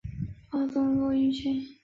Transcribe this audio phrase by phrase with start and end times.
[0.49, 1.63] 曾祖父周余庆。